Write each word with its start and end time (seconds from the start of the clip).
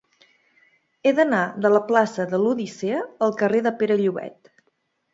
He 1.07 1.13
d'anar 1.19 1.41
de 1.67 1.71
la 1.75 1.83
plaça 1.91 2.27
de 2.33 2.41
l'Odissea 2.47 3.05
al 3.29 3.39
carrer 3.45 3.65
de 3.71 3.79
Pere 3.83 4.03
Llobet. 4.05 4.55